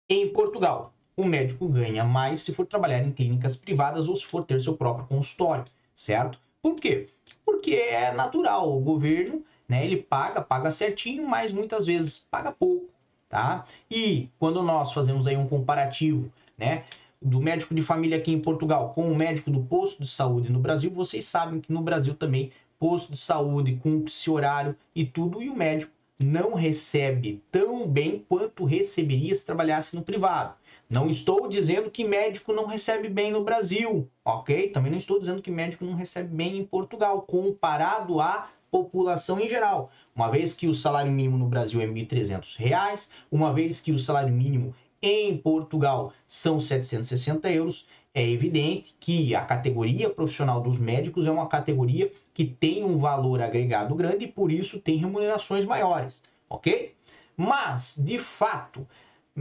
em 0.10 0.32
Portugal, 0.32 0.94
o 1.16 1.26
médico 1.26 1.68
ganha 1.68 2.04
mais 2.04 2.42
se 2.42 2.54
for 2.54 2.66
trabalhar 2.66 3.00
em 3.00 3.12
clínicas 3.12 3.56
privadas 3.56 4.08
ou 4.10 4.16
se 4.16 4.26
for 4.26 4.44
ter 4.44 4.60
seu 4.60 4.76
próprio 4.76 5.08
consultório, 5.08 5.66
certo? 5.96 6.40
Por 6.62 6.76
quê? 6.76 7.08
Porque 7.46 7.76
é 7.76 8.12
natural, 8.12 8.76
o 8.76 8.82
governo, 8.82 9.46
né, 9.68 9.86
ele 9.86 9.98
paga, 9.98 10.42
paga 10.42 10.70
certinho, 10.72 11.28
mas 11.28 11.52
muitas 11.52 11.86
vezes 11.86 12.20
paga 12.20 12.52
pouco, 12.52 12.91
tá? 13.32 13.66
E 13.90 14.30
quando 14.38 14.62
nós 14.62 14.92
fazemos 14.92 15.26
aí 15.26 15.38
um 15.38 15.48
comparativo, 15.48 16.30
né, 16.58 16.84
do 17.22 17.40
médico 17.40 17.74
de 17.74 17.82
família 17.82 18.18
aqui 18.18 18.32
em 18.32 18.42
Portugal 18.42 18.94
com 18.94 19.10
o 19.10 19.16
médico 19.16 19.50
do 19.50 19.62
posto 19.62 20.04
de 20.04 20.10
saúde 20.10 20.52
no 20.52 20.60
Brasil, 20.60 20.92
vocês 20.92 21.24
sabem 21.26 21.62
que 21.62 21.72
no 21.72 21.82
Brasil 21.82 22.14
também 22.14 22.52
posto 22.78 23.14
de 23.14 23.20
saúde 23.20 23.80
cumpre-se 23.82 24.30
horário 24.30 24.76
e 24.94 25.06
tudo, 25.06 25.42
e 25.42 25.50
o 25.50 25.56
médico 25.56 25.94
não 26.20 26.54
recebe 26.54 27.42
tão 27.52 27.88
bem 27.88 28.26
quanto 28.28 28.66
receberia 28.66 29.34
se 29.34 29.46
trabalhasse 29.46 29.96
no 29.96 30.04
privado. 30.04 30.56
Não 30.90 31.08
estou 31.10 31.48
dizendo 31.48 31.90
que 31.90 32.04
médico 32.04 32.52
não 32.52 32.66
recebe 32.66 33.08
bem 33.08 33.32
no 33.32 33.44
Brasil, 33.44 34.10
ok? 34.26 34.68
Também 34.70 34.92
não 34.92 34.98
estou 34.98 35.20
dizendo 35.20 35.42
que 35.42 35.50
médico 35.50 35.86
não 35.86 35.94
recebe 35.94 36.36
bem 36.36 36.58
em 36.58 36.66
Portugal, 36.66 37.22
comparado 37.22 38.20
à 38.20 38.50
população 38.72 39.40
em 39.40 39.50
geral. 39.50 39.92
Uma 40.16 40.32
vez 40.32 40.54
que 40.54 40.68
o 40.68 40.74
salário 40.74 41.12
mínimo 41.12 41.38
no 41.38 41.48
Brasil 41.48 41.82
é 41.82 41.86
R$ 41.86 41.92
1.300, 41.92 43.10
uma 43.30 43.54
vez 43.54 43.80
que 43.80 43.92
o 43.92 44.00
salário 44.00 44.34
mínimo 44.34 44.74
em 45.02 45.36
Portugal 45.38 46.14
são 46.28 46.60
760 46.60 47.52
euros, 47.52 47.88
é 48.14 48.28
evidente 48.28 48.96
que 49.00 49.36
a 49.36 49.42
categoria 49.42 50.10
profissional 50.10 50.62
dos 50.62 50.78
médicos 50.78 51.26
é 51.26 51.32
uma 51.32 51.48
categoria 51.48 52.12
que 52.34 52.46
tem 52.46 52.84
um 52.84 52.98
valor 52.98 53.42
agregado 53.42 53.96
grande 53.96 54.26
e 54.26 54.32
por 54.32 54.52
isso 54.52 54.80
tem 54.80 54.98
remunerações 54.98 55.66
maiores, 55.66 56.22
ok? 56.50 56.96
Mas, 57.36 57.96
de 57.98 58.20
fato, 58.20 58.88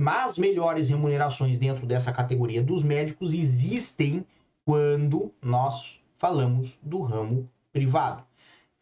as 0.06 0.38
melhores 0.38 0.88
remunerações 0.88 1.58
dentro 1.58 1.86
dessa 1.86 2.12
categoria 2.12 2.62
dos 2.62 2.82
médicos 2.82 3.34
existem 3.34 4.24
quando 4.64 5.32
nós 5.42 6.00
falamos 6.16 6.78
do 6.82 7.00
ramo 7.02 7.50
privado. 7.72 8.22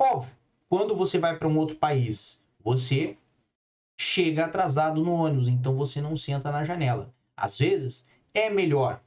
Óbvio, 0.00 0.33
quando 0.69 0.95
você 0.95 1.19
vai 1.19 1.37
para 1.37 1.49
um 1.49 1.57
outro 1.59 1.77
país, 1.77 2.43
você 2.63 3.17
chega 3.99 4.45
atrasado 4.45 5.03
no 5.03 5.13
ônibus, 5.13 5.49
então 5.49 5.75
você 5.75 6.01
não 6.01 6.17
senta 6.17 6.51
na 6.51 6.63
janela. 6.63 7.13
Às 7.37 7.59
vezes 7.59 8.07
é 8.35 8.51
melhor 8.51 9.01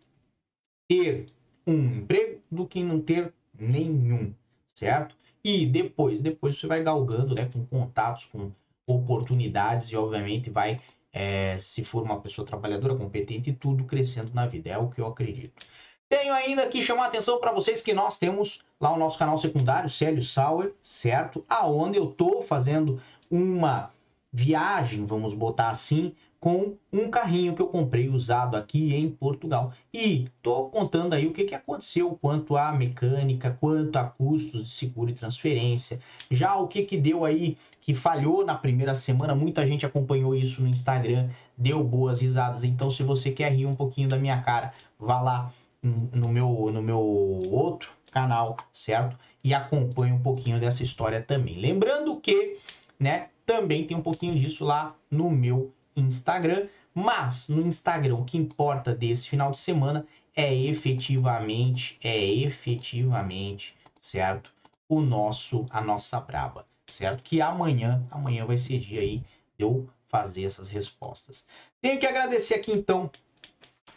ter 0.90 1.26
um 1.66 1.98
emprego 1.98 2.42
do 2.52 2.68
que 2.68 2.84
não 2.84 3.00
ter 3.00 3.34
nenhum, 3.58 4.34
certo? 4.66 5.16
E 5.44 5.66
depois, 5.66 6.22
depois 6.22 6.58
você 6.58 6.68
vai 6.68 6.84
galgando, 6.84 7.34
né, 7.36 7.46
com 7.46 7.66
contatos, 7.66 8.26
com 8.26 8.52
oportunidades 8.86 9.90
e 9.90 9.96
obviamente 9.96 10.50
vai 10.50 10.78
é, 11.14 11.58
se 11.60 11.84
for 11.84 12.04
uma 12.04 12.20
pessoa 12.22 12.46
trabalhadora, 12.46 12.96
competente 12.96 13.50
e 13.50 13.54
tudo 13.54 13.86
crescendo 13.86 14.34
na 14.34 14.46
vida. 14.46 14.70
É 14.70 14.78
o 14.78 14.90
que 14.90 15.02
eu 15.02 15.08
acredito. 15.08 15.66
Tenho 16.12 16.34
ainda 16.34 16.68
que 16.68 16.82
chamar 16.82 17.04
a 17.04 17.08
atenção 17.08 17.40
para 17.40 17.54
vocês 17.54 17.82
que 17.82 17.94
nós 17.94 18.18
temos 18.18 18.60
lá 18.82 18.94
o 18.94 19.00
nosso 19.00 19.18
canal 19.18 19.38
secundário, 19.38 19.90
Célio 19.90 20.22
Sauer, 20.22 20.74
certo? 20.84 21.42
Aonde 21.48 21.98
eu 21.98 22.08
tô 22.08 22.42
fazendo 22.42 23.02
uma 23.30 23.92
viagem, 24.34 25.06
vamos 25.06 25.34
botar 25.34 25.70
assim, 25.70 26.14
com 26.38 26.76
um 26.92 27.10
carrinho 27.10 27.56
que 27.56 27.62
eu 27.62 27.68
comprei 27.68 28.10
usado 28.10 28.58
aqui 28.58 28.94
em 28.94 29.10
Portugal. 29.10 29.72
E 29.94 30.28
tô 30.42 30.66
contando 30.66 31.14
aí 31.14 31.26
o 31.28 31.32
que, 31.32 31.46
que 31.46 31.56
aconteceu 31.56 32.20
quanto 32.22 32.58
à 32.58 32.74
mecânica, 32.74 33.58
quanto 33.62 33.96
a 33.96 34.04
custos 34.04 34.66
de 34.66 34.70
seguro 34.70 35.12
e 35.12 35.14
transferência. 35.14 36.02
Já 36.30 36.58
o 36.58 36.68
que, 36.68 36.84
que 36.84 36.98
deu 36.98 37.24
aí 37.24 37.58
que 37.80 37.96
falhou 37.96 38.46
na 38.46 38.56
primeira 38.56 38.96
semana, 38.96 39.34
muita 39.34 39.66
gente 39.66 39.86
acompanhou 39.86 40.36
isso 40.36 40.62
no 40.62 40.68
Instagram, 40.68 41.30
deu 41.58 41.82
boas 41.82 42.20
risadas. 42.20 42.66
Então, 42.66 42.92
se 42.92 43.02
você 43.02 43.32
quer 43.32 43.54
rir 43.54 43.66
um 43.66 43.76
pouquinho 43.76 44.10
da 44.10 44.18
minha 44.18 44.42
cara, 44.42 44.74
vá 45.00 45.22
lá 45.22 45.54
no 45.82 46.28
meu, 46.28 46.70
no 46.72 46.82
meu 46.82 47.00
outro 47.00 47.92
canal, 48.12 48.58
certo? 48.72 49.18
E 49.44 49.54
acompanhe 49.54 50.14
um 50.14 50.22
pouquinho 50.22 50.60
dessa 50.60 50.84
história 50.84 51.22
também. 51.22 51.60
Lembrando 51.60 52.20
que, 52.20 52.58
né, 53.00 53.30
também 53.46 53.86
tem 53.88 53.98
um 53.98 54.02
pouquinho 54.02 54.38
disso 54.38 54.64
lá 54.64 54.96
no 55.10 55.30
meu 55.30 55.74
Instagram. 55.96 56.68
Mas 56.94 57.48
no 57.50 57.66
Instagram, 57.66 58.16
o 58.16 58.26
que 58.26 58.38
importa 58.38 58.94
desse 58.94 59.30
final 59.30 59.52
de 59.52 59.58
semana 59.58 60.06
é 60.36 60.54
efetivamente, 60.54 61.98
é 62.04 62.26
efetivamente, 62.26 63.76
certo? 64.00 64.54
O 64.88 65.02
nosso, 65.02 65.66
a 65.70 65.82
nossa 65.82 66.20
braba, 66.20 66.66
certo? 66.86 67.24
Que 67.24 67.42
amanhã, 67.42 68.06
amanhã 68.12 68.46
vai 68.46 68.58
ser 68.58 68.78
dia 68.80 69.00
aí 69.00 69.24
de 69.58 69.64
eu 69.64 69.90
fazer 70.10 70.44
essas 70.44 70.68
respostas. 70.68 71.48
Tenho 71.82 71.98
que 71.98 72.06
agradecer 72.06 72.56
aqui 72.56 72.74
então 72.74 73.10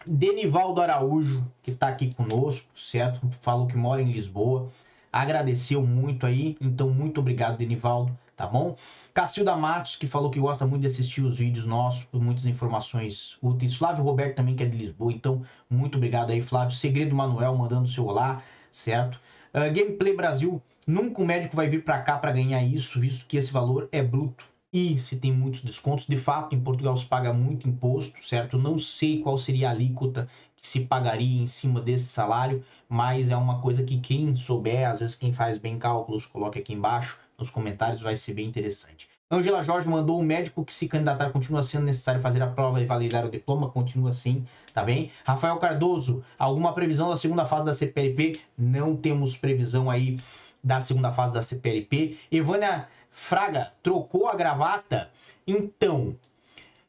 Denivaldo 0.06 0.80
Araújo, 0.80 1.46
que 1.62 1.70
está 1.70 1.88
aqui 1.88 2.12
conosco, 2.14 2.68
certo? 2.78 3.26
Falou 3.40 3.66
que 3.66 3.76
mora 3.76 4.02
em 4.02 4.10
Lisboa. 4.12 4.70
Agradeceu 5.12 5.82
muito 5.82 6.26
aí, 6.26 6.56
então 6.60 6.90
muito 6.90 7.20
obrigado, 7.20 7.56
Denivaldo, 7.56 8.16
tá 8.36 8.46
bom? 8.46 8.76
Cacilda 9.14 9.56
Matos, 9.56 9.96
que 9.96 10.06
falou 10.06 10.30
que 10.30 10.40
gosta 10.40 10.66
muito 10.66 10.82
de 10.82 10.88
assistir 10.88 11.22
os 11.22 11.38
vídeos 11.38 11.64
nossos, 11.64 12.06
muitas 12.12 12.44
informações 12.46 13.38
úteis. 13.40 13.76
Flávio 13.76 14.04
Roberto 14.04 14.36
também, 14.36 14.56
que 14.56 14.64
é 14.64 14.66
de 14.66 14.76
Lisboa, 14.76 15.12
então 15.12 15.42
muito 15.70 15.96
obrigado 15.96 16.30
aí, 16.30 16.42
Flávio. 16.42 16.76
Segredo 16.76 17.14
Manuel 17.14 17.54
mandando 17.54 17.88
seu 17.88 18.06
olá, 18.06 18.42
certo? 18.70 19.20
Uh, 19.54 19.72
Gameplay 19.72 20.16
Brasil, 20.16 20.60
nunca 20.86 21.22
um 21.22 21.26
médico 21.26 21.54
vai 21.54 21.68
vir 21.68 21.84
para 21.84 22.02
cá 22.02 22.18
para 22.18 22.32
ganhar 22.32 22.62
isso, 22.62 23.00
visto 23.00 23.24
que 23.26 23.36
esse 23.36 23.52
valor 23.52 23.88
é 23.92 24.02
bruto. 24.02 24.44
E 24.74 24.98
se 24.98 25.20
tem 25.20 25.32
muitos 25.32 25.60
descontos, 25.60 26.04
de 26.04 26.16
fato, 26.16 26.52
em 26.52 26.60
Portugal 26.60 26.96
se 26.96 27.06
paga 27.06 27.32
muito 27.32 27.68
imposto, 27.68 28.20
certo? 28.24 28.58
Não 28.58 28.76
sei 28.76 29.20
qual 29.20 29.38
seria 29.38 29.68
a 29.68 29.70
alíquota 29.70 30.28
que 30.56 30.66
se 30.66 30.80
pagaria 30.80 31.40
em 31.40 31.46
cima 31.46 31.80
desse 31.80 32.06
salário, 32.06 32.64
mas 32.88 33.30
é 33.30 33.36
uma 33.36 33.60
coisa 33.60 33.84
que 33.84 34.00
quem 34.00 34.34
souber, 34.34 34.90
às 34.90 34.98
vezes 34.98 35.14
quem 35.14 35.32
faz 35.32 35.58
bem 35.58 35.78
cálculos, 35.78 36.26
coloque 36.26 36.58
aqui 36.58 36.72
embaixo 36.72 37.16
nos 37.38 37.50
comentários, 37.50 38.02
vai 38.02 38.16
ser 38.16 38.34
bem 38.34 38.48
interessante. 38.48 39.08
Angela 39.30 39.62
Jorge 39.62 39.88
mandou 39.88 40.18
um 40.20 40.24
médico 40.24 40.64
que 40.64 40.74
se 40.74 40.88
candidatar 40.88 41.30
continua 41.30 41.62
sendo 41.62 41.84
necessário 41.84 42.20
fazer 42.20 42.42
a 42.42 42.48
prova 42.48 42.80
e 42.80 42.84
validar 42.84 43.24
o 43.24 43.30
diploma, 43.30 43.70
continua 43.70 44.10
assim, 44.10 44.44
tá 44.72 44.82
bem? 44.82 45.08
Rafael 45.24 45.56
Cardoso, 45.58 46.24
alguma 46.36 46.72
previsão 46.72 47.10
da 47.10 47.16
segunda 47.16 47.46
fase 47.46 47.64
da 47.64 47.74
CPLP? 47.74 48.40
Não 48.58 48.96
temos 48.96 49.36
previsão 49.36 49.88
aí 49.88 50.18
da 50.64 50.80
segunda 50.80 51.12
fase 51.12 51.32
da 51.32 51.42
CPLP. 51.42 52.16
Evânia 52.32 52.88
Fraga 53.14 53.72
trocou 53.80 54.26
a 54.26 54.34
gravata? 54.34 55.08
Então, 55.46 56.16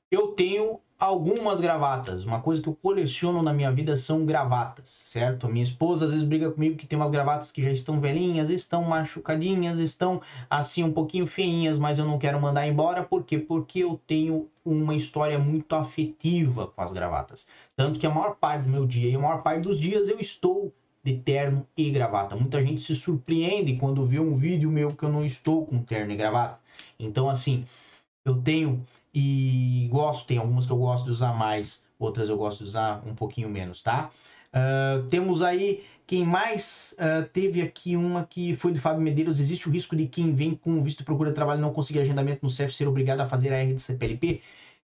eu 0.09 0.29
tenho 0.29 0.79
algumas 0.99 1.59
gravatas. 1.59 2.25
Uma 2.25 2.41
coisa 2.41 2.61
que 2.61 2.67
eu 2.67 2.73
coleciono 2.73 3.43
na 3.43 3.53
minha 3.53 3.71
vida 3.71 3.95
são 3.95 4.25
gravatas, 4.25 4.89
certo? 4.89 5.47
Minha 5.47 5.63
esposa 5.63 6.05
às 6.05 6.11
vezes 6.11 6.25
briga 6.25 6.51
comigo 6.51 6.77
que 6.77 6.87
tem 6.87 6.97
umas 6.97 7.11
gravatas 7.11 7.51
que 7.51 7.61
já 7.61 7.69
estão 7.69 7.99
velhinhas, 7.99 8.49
estão 8.49 8.83
machucadinhas, 8.83 9.77
estão 9.77 10.19
assim 10.49 10.83
um 10.83 10.91
pouquinho 10.91 11.27
feinhas, 11.27 11.77
mas 11.77 11.99
eu 11.99 12.05
não 12.05 12.17
quero 12.17 12.41
mandar 12.41 12.67
embora. 12.67 13.03
Por 13.03 13.23
quê? 13.23 13.37
Porque 13.37 13.79
eu 13.79 14.01
tenho 14.07 14.49
uma 14.65 14.95
história 14.95 15.37
muito 15.37 15.75
afetiva 15.75 16.67
com 16.67 16.81
as 16.81 16.91
gravatas. 16.91 17.47
Tanto 17.75 17.99
que 17.99 18.07
a 18.07 18.09
maior 18.09 18.35
parte 18.35 18.63
do 18.63 18.69
meu 18.69 18.85
dia 18.87 19.11
e 19.11 19.15
a 19.15 19.19
maior 19.19 19.43
parte 19.43 19.61
dos 19.61 19.79
dias 19.79 20.09
eu 20.09 20.19
estou 20.19 20.73
de 21.05 21.17
terno 21.19 21.67
e 21.77 21.91
gravata. 21.91 22.35
Muita 22.35 22.65
gente 22.65 22.81
se 22.81 22.95
surpreende 22.95 23.75
quando 23.77 24.03
vê 24.03 24.19
um 24.19 24.33
vídeo 24.33 24.71
meu 24.71 24.89
que 24.89 25.03
eu 25.03 25.09
não 25.09 25.23
estou 25.23 25.63
com 25.63 25.83
terno 25.83 26.11
e 26.11 26.15
gravata. 26.15 26.59
Então, 26.99 27.29
assim, 27.29 27.63
eu 28.25 28.41
tenho 28.41 28.83
e 29.13 29.87
gosto, 29.91 30.25
tem 30.25 30.39
algumas 30.39 30.65
que 30.65 30.71
eu 30.71 30.77
gosto 30.77 31.05
de 31.05 31.11
usar 31.11 31.31
mais, 31.33 31.83
outras 31.99 32.27
eu 32.27 32.35
gosto 32.35 32.63
de 32.63 32.69
usar 32.69 33.03
um 33.05 33.13
pouquinho 33.13 33.47
menos, 33.47 33.83
tá? 33.83 34.09
Uh, 34.47 35.07
temos 35.07 35.43
aí 35.43 35.83
quem 36.07 36.25
mais 36.25 36.95
uh, 36.97 37.27
teve 37.29 37.61
aqui 37.61 37.95
uma 37.95 38.25
que 38.25 38.55
foi 38.55 38.71
do 38.71 38.79
Fábio 38.79 39.01
Medeiros. 39.01 39.39
Existe 39.39 39.69
o 39.69 39.71
risco 39.71 39.95
de 39.95 40.07
quem 40.07 40.33
vem 40.33 40.55
com 40.55 40.81
visto 40.81 40.99
de 40.99 41.03
procura 41.03 41.31
trabalho 41.31 41.61
não 41.61 41.71
conseguir 41.71 41.99
agendamento 41.99 42.39
no 42.41 42.49
CEF 42.49 42.73
ser 42.73 42.87
obrigado 42.87 43.19
a 43.21 43.27
fazer 43.27 43.53
a 43.53 43.57
R 43.57 43.75
de 43.75 43.81
CPLP? 43.81 44.41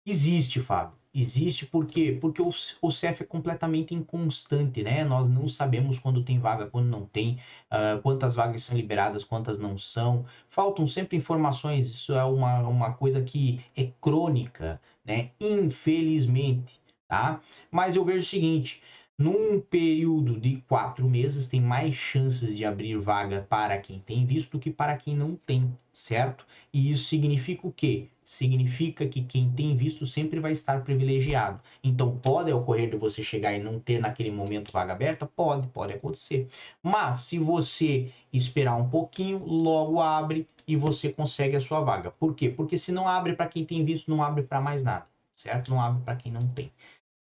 Existe, 0.05 0.59
Fábio. 0.62 0.93
Existe 1.19 1.65
por 1.65 1.88
quê? 1.88 2.15
Porque 2.21 2.39
o, 2.41 2.50
o 2.79 2.91
CEF 2.91 3.24
é 3.24 3.25
completamente 3.25 3.95
inconstante, 3.95 4.83
né? 4.83 5.03
Nós 5.03 5.27
não 5.27 5.47
sabemos 5.47 5.97
quando 5.97 6.24
tem 6.24 6.38
vaga, 6.38 6.67
quando 6.69 6.86
não 6.88 7.07
tem, 7.07 7.39
uh, 7.71 8.00
quantas 8.03 8.36
vagas 8.36 8.62
são 8.62 8.77
liberadas, 8.77 9.24
quantas 9.24 9.57
não 9.57 9.75
são. 9.79 10.25
Faltam 10.47 10.86
sempre 10.86 11.17
informações, 11.17 11.89
isso 11.89 12.13
é 12.13 12.24
uma, 12.24 12.59
uma 12.67 12.93
coisa 12.93 13.19
que 13.24 13.59
é 13.75 13.91
crônica, 14.00 14.79
né? 15.03 15.31
Infelizmente, 15.39 16.79
tá? 17.07 17.41
Mas 17.71 17.95
eu 17.95 18.05
vejo 18.05 18.19
o 18.19 18.29
seguinte, 18.29 18.83
num 19.17 19.59
período 19.59 20.39
de 20.39 20.62
quatro 20.67 21.09
meses 21.09 21.47
tem 21.47 21.59
mais 21.59 21.95
chances 21.95 22.55
de 22.55 22.63
abrir 22.63 22.95
vaga 23.00 23.41
para 23.50 23.79
quem 23.79 24.00
tem 24.00 24.24
visto 24.24 24.51
do 24.51 24.59
que 24.59 24.69
para 24.69 24.95
quem 24.95 25.15
não 25.15 25.36
tem, 25.36 25.75
certo? 25.91 26.45
E 26.71 26.91
isso 26.91 27.05
significa 27.05 27.65
o 27.65 27.71
quê? 27.71 28.09
Significa 28.27 29.07
que 29.07 29.24
quem 29.24 29.50
tem 29.50 29.74
visto 29.77 30.05
sempre 30.05 30.38
vai 30.38 30.51
estar 30.51 30.84
privilegiado. 30.84 31.62
Então, 31.81 32.17
pode 32.17 32.51
ocorrer 32.51 32.89
de 32.89 32.98
você 32.98 33.24
chegar 33.24 33.53
e 33.53 33.63
não 33.63 33.79
ter 33.79 34.01
naquele 34.01 34.29
momento 34.29 34.69
vaga 34.69 34.91
aberta? 34.91 35.25
Pode, 35.25 35.65
pode 35.67 35.93
acontecer. 35.93 36.50
Mas, 36.84 37.19
se 37.19 37.39
você 37.39 38.12
esperar 38.34 38.75
um 38.75 38.89
pouquinho, 38.89 39.46
logo 39.46 40.01
abre 40.01 40.46
e 40.67 40.75
você 40.75 41.07
consegue 41.10 41.55
a 41.55 41.62
sua 41.62 41.79
vaga. 41.79 42.12
Por 42.12 42.36
quê? 42.36 42.50
Porque 42.50 42.77
se 42.77 42.91
não 42.91 43.07
abre 43.07 43.31
para 43.31 43.48
quem 43.48 43.63
tem 43.63 43.86
visto, 43.86 44.12
não 44.12 44.22
abre 44.22 44.43
para 44.43 44.60
mais 44.60 44.84
nada, 44.84 45.07
certo? 45.34 45.69
Não 45.69 45.81
abre 45.81 46.03
para 46.03 46.17
quem 46.17 46.29
não 46.29 46.46
tem. 46.50 46.69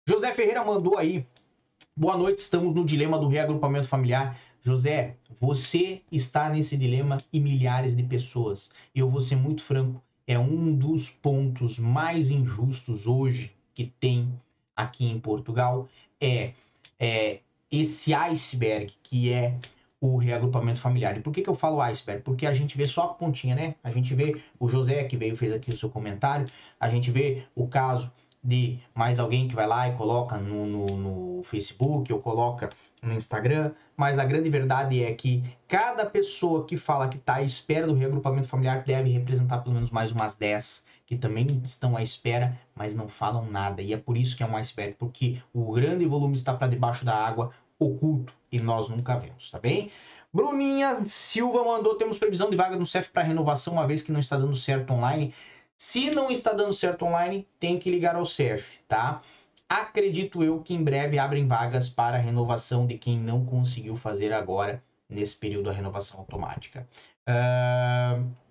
José 0.08 0.34
Ferreira 0.34 0.64
mandou 0.64 0.98
aí. 0.98 1.24
Boa 1.96 2.16
noite, 2.16 2.40
estamos 2.40 2.74
no 2.74 2.84
dilema 2.84 3.16
do 3.16 3.28
reagrupamento 3.28 3.86
familiar. 3.86 4.36
José, 4.60 5.14
você 5.40 6.02
está 6.10 6.48
nesse 6.50 6.76
dilema 6.76 7.18
e 7.32 7.38
milhares 7.38 7.94
de 7.94 8.02
pessoas. 8.02 8.72
E 8.92 8.98
eu 8.98 9.08
vou 9.08 9.20
ser 9.20 9.36
muito 9.36 9.62
franco, 9.62 10.02
é 10.26 10.38
um 10.38 10.74
dos 10.74 11.08
pontos 11.08 11.78
mais 11.78 12.30
injustos 12.30 13.06
hoje 13.06 13.52
que 13.74 13.92
tem 14.00 14.32
aqui 14.74 15.06
em 15.06 15.18
Portugal 15.18 15.88
é, 16.20 16.52
é 16.98 17.40
esse 17.70 18.12
iceberg 18.12 18.92
que 19.02 19.32
é 19.32 19.54
o 20.00 20.16
reagrupamento 20.16 20.80
familiar. 20.80 21.16
E 21.16 21.20
por 21.20 21.32
que, 21.32 21.42
que 21.42 21.48
eu 21.48 21.54
falo 21.54 21.80
iceberg? 21.80 22.22
Porque 22.22 22.46
a 22.46 22.52
gente 22.52 22.76
vê 22.76 22.86
só 22.86 23.04
a 23.04 23.08
pontinha, 23.14 23.54
né? 23.54 23.74
A 23.82 23.90
gente 23.90 24.14
vê 24.14 24.40
o 24.58 24.68
José 24.68 25.04
que 25.04 25.16
veio 25.16 25.36
fez 25.36 25.52
aqui 25.52 25.70
o 25.70 25.76
seu 25.76 25.88
comentário, 25.88 26.46
a 26.78 26.88
gente 26.88 27.10
vê 27.10 27.44
o 27.54 27.66
caso 27.66 28.10
de 28.42 28.78
mais 28.94 29.18
alguém 29.18 29.48
que 29.48 29.54
vai 29.54 29.66
lá 29.66 29.88
e 29.88 29.92
coloca 29.94 30.36
no, 30.36 30.66
no, 30.66 30.96
no 30.96 31.42
Facebook 31.42 32.12
ou 32.12 32.20
coloca 32.20 32.68
no 33.06 33.14
Instagram, 33.14 33.72
mas 33.96 34.18
a 34.18 34.24
grande 34.24 34.50
verdade 34.50 35.02
é 35.02 35.14
que 35.14 35.42
cada 35.66 36.04
pessoa 36.04 36.64
que 36.64 36.76
fala 36.76 37.08
que 37.08 37.16
está 37.16 37.36
à 37.36 37.42
espera 37.42 37.86
do 37.86 37.94
reagrupamento 37.94 38.48
familiar 38.48 38.82
deve 38.84 39.10
representar 39.10 39.58
pelo 39.58 39.74
menos 39.74 39.90
mais 39.90 40.12
umas 40.12 40.36
10 40.36 40.86
que 41.06 41.16
também 41.16 41.62
estão 41.64 41.96
à 41.96 42.02
espera, 42.02 42.58
mas 42.74 42.94
não 42.94 43.08
falam 43.08 43.48
nada. 43.48 43.80
E 43.80 43.92
é 43.92 43.96
por 43.96 44.16
isso 44.16 44.36
que 44.36 44.42
é 44.42 44.46
um 44.46 44.56
iceberg, 44.56 44.96
porque 44.98 45.40
o 45.54 45.72
grande 45.72 46.04
volume 46.04 46.34
está 46.34 46.52
para 46.52 46.66
debaixo 46.66 47.04
da 47.04 47.14
água, 47.14 47.52
oculto, 47.78 48.34
e 48.50 48.58
nós 48.58 48.88
nunca 48.88 49.16
vemos, 49.16 49.50
tá 49.50 49.58
bem? 49.58 49.90
Bruninha 50.32 51.06
Silva 51.06 51.64
mandou: 51.64 51.94
temos 51.94 52.18
previsão 52.18 52.50
de 52.50 52.56
vaga 52.56 52.76
no 52.76 52.84
CEF 52.84 53.10
para 53.10 53.22
renovação, 53.22 53.74
uma 53.74 53.86
vez 53.86 54.02
que 54.02 54.12
não 54.12 54.20
está 54.20 54.36
dando 54.36 54.56
certo 54.56 54.92
online. 54.92 55.32
Se 55.76 56.10
não 56.10 56.30
está 56.30 56.52
dando 56.52 56.72
certo 56.72 57.04
online, 57.04 57.46
tem 57.60 57.78
que 57.78 57.90
ligar 57.90 58.16
ao 58.16 58.26
CEF, 58.26 58.80
tá? 58.88 59.22
Acredito 59.68 60.42
eu 60.44 60.60
que 60.60 60.74
em 60.74 60.82
breve 60.82 61.18
abrem 61.18 61.46
vagas 61.46 61.88
para 61.88 62.18
renovação 62.18 62.86
de 62.86 62.96
quem 62.96 63.18
não 63.18 63.44
conseguiu 63.44 63.96
fazer 63.96 64.32
agora, 64.32 64.82
nesse 65.08 65.36
período, 65.36 65.70
a 65.70 65.72
renovação 65.72 66.20
automática. 66.20 66.88
Uh... 67.28 68.46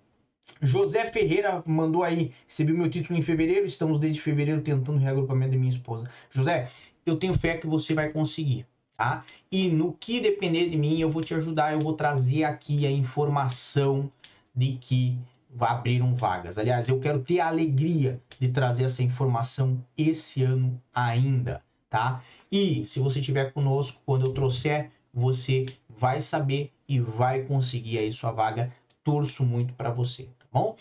José 0.62 1.10
Ferreira 1.10 1.62
mandou 1.66 2.02
aí, 2.02 2.32
recebi 2.46 2.72
meu 2.72 2.88
título 2.88 3.18
em 3.18 3.22
fevereiro, 3.22 3.66
estamos 3.66 3.98
desde 3.98 4.20
fevereiro 4.20 4.60
tentando 4.60 4.96
o 4.96 5.00
reagrupamento 5.00 5.52
de 5.52 5.58
minha 5.58 5.70
esposa. 5.70 6.08
José, 6.30 6.70
eu 7.04 7.16
tenho 7.16 7.34
fé 7.34 7.56
que 7.56 7.66
você 7.66 7.94
vai 7.94 8.10
conseguir, 8.10 8.66
tá? 8.96 9.24
E 9.50 9.68
no 9.68 9.92
que 9.92 10.20
depender 10.20 10.68
de 10.68 10.76
mim, 10.76 10.98
eu 11.00 11.10
vou 11.10 11.22
te 11.22 11.34
ajudar, 11.34 11.72
eu 11.72 11.80
vou 11.80 11.94
trazer 11.94 12.44
aqui 12.44 12.86
a 12.86 12.90
informação 12.90 14.10
de 14.54 14.78
que 14.80 15.18
abriram 15.58 16.14
vagas. 16.14 16.58
Aliás, 16.58 16.88
eu 16.88 17.00
quero 17.00 17.22
ter 17.22 17.40
a 17.40 17.48
alegria 17.48 18.20
de 18.38 18.48
trazer 18.48 18.84
essa 18.84 19.02
informação 19.02 19.84
esse 19.96 20.42
ano 20.42 20.80
ainda, 20.94 21.62
tá? 21.88 22.22
E 22.50 22.84
se 22.86 23.00
você 23.00 23.20
estiver 23.20 23.52
conosco, 23.52 24.00
quando 24.04 24.26
eu 24.26 24.32
trouxer, 24.32 24.90
você 25.12 25.66
vai 25.88 26.20
saber 26.20 26.72
e 26.88 27.00
vai 27.00 27.42
conseguir 27.42 27.98
aí 27.98 28.12
sua 28.12 28.32
vaga. 28.32 28.72
Torço 29.02 29.44
muito 29.44 29.72
para 29.74 29.90
você, 29.90 30.24
tá 30.38 30.46
bom? 30.52 30.76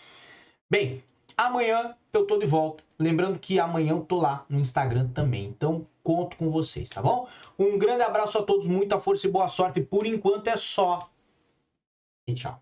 Bem, 0.69 1.03
amanhã 1.37 1.95
eu 2.11 2.25
tô 2.25 2.37
de 2.37 2.45
volta. 2.45 2.83
Lembrando 2.97 3.39
que 3.39 3.59
amanhã 3.59 3.91
eu 3.91 4.01
tô 4.01 4.17
lá 4.17 4.45
no 4.49 4.59
Instagram 4.59 5.09
também. 5.09 5.45
Então, 5.45 5.85
conto 6.03 6.37
com 6.37 6.49
vocês, 6.49 6.89
tá 6.89 7.01
bom? 7.01 7.27
Um 7.57 7.77
grande 7.77 8.03
abraço 8.03 8.37
a 8.37 8.43
todos, 8.43 8.67
muita 8.67 8.99
força 8.99 9.27
e 9.27 9.31
boa 9.31 9.47
sorte. 9.47 9.81
Por 9.81 10.05
enquanto 10.05 10.47
é 10.47 10.57
só. 10.57 11.09
E 12.27 12.33
tchau. 12.33 12.61